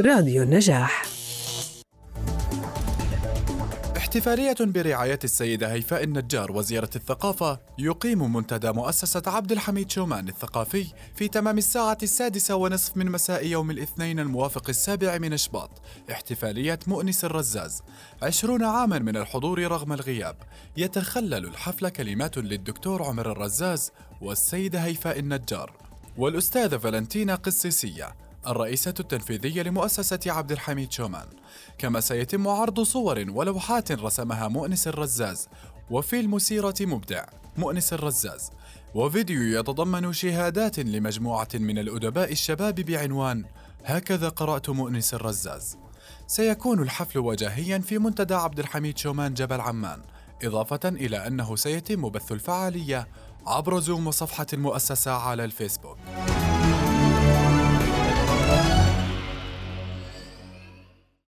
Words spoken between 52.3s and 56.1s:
الفعالية عبر زوم وصفحة المؤسسة على الفيسبوك.